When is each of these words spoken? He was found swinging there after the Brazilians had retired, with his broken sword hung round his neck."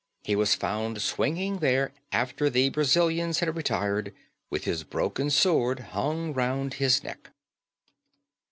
He 0.23 0.35
was 0.35 0.55
found 0.55 0.99
swinging 0.99 1.59
there 1.59 1.93
after 2.11 2.49
the 2.49 2.69
Brazilians 2.69 3.37
had 3.39 3.55
retired, 3.55 4.15
with 4.49 4.63
his 4.63 4.83
broken 4.83 5.29
sword 5.29 5.79
hung 5.93 6.33
round 6.33 6.73
his 6.81 7.03
neck." 7.03 7.29